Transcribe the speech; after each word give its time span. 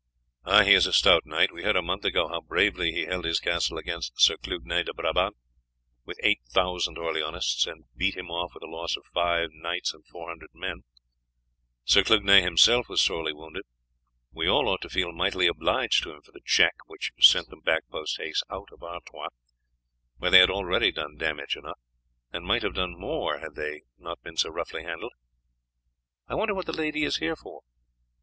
"He 0.63 0.73
is 0.73 0.87
a 0.87 0.93
stout 0.93 1.27
knight. 1.27 1.53
We 1.53 1.61
heard 1.61 1.75
a 1.75 1.81
month 1.83 2.05
ago 2.05 2.27
how 2.27 2.41
bravely 2.41 2.91
he 2.91 3.05
held 3.05 3.23
his 3.23 3.39
castle 3.39 3.77
against 3.77 4.19
Sir 4.19 4.35
Clugnet 4.37 4.87
de 4.87 4.95
Brabant 4.95 5.37
with 6.05 6.19
8000 6.23 6.97
Orleanists, 6.97 7.67
and 7.67 7.85
beat 7.95 8.17
him 8.17 8.31
off 8.31 8.55
with 8.55 8.63
a 8.63 8.67
loss 8.67 8.97
of 8.97 9.05
five 9.13 9.51
knights 9.53 9.93
and 9.93 10.03
400 10.07 10.49
men. 10.55 10.83
Sir 11.85 12.01
Clugnet 12.01 12.41
himself 12.43 12.89
was 12.89 12.99
sorely 12.99 13.31
wounded. 13.31 13.61
We 14.31 14.47
all 14.47 14.69
ought 14.69 14.81
to 14.81 14.89
feel 14.89 15.11
mightily 15.11 15.45
obliged 15.45 16.01
to 16.01 16.13
him 16.15 16.23
for 16.23 16.31
the 16.31 16.41
check, 16.43 16.73
which 16.87 17.11
sent 17.19 17.49
them 17.49 17.61
back 17.61 17.83
post 17.91 18.17
haste 18.17 18.43
out 18.49 18.69
of 18.71 18.81
Artois, 18.81 19.29
where 20.17 20.31
they 20.31 20.39
had 20.39 20.49
already 20.49 20.91
done 20.91 21.15
damage 21.15 21.55
enough, 21.55 21.79
and 22.33 22.43
might 22.47 22.63
have 22.63 22.73
done 22.73 22.97
more 22.99 23.37
had 23.37 23.53
they 23.53 23.83
not 23.99 24.23
been 24.23 24.35
so 24.35 24.49
roughly 24.49 24.81
handled. 24.81 25.13
I 26.27 26.33
wonder 26.33 26.55
what 26.55 26.65
the 26.65 26.73
lady 26.73 27.03
is 27.03 27.17
here 27.17 27.35
for?" 27.35 27.61